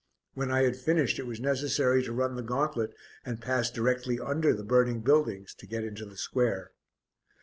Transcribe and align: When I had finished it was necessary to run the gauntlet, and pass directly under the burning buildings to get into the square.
When 0.33 0.49
I 0.49 0.63
had 0.63 0.77
finished 0.77 1.19
it 1.19 1.27
was 1.27 1.39
necessary 1.39 2.01
to 2.01 2.11
run 2.11 2.35
the 2.35 2.41
gauntlet, 2.41 2.91
and 3.23 3.39
pass 3.39 3.69
directly 3.69 4.19
under 4.19 4.51
the 4.51 4.63
burning 4.63 5.01
buildings 5.01 5.53
to 5.53 5.67
get 5.67 5.83
into 5.83 6.07
the 6.07 6.17
square. 6.17 6.71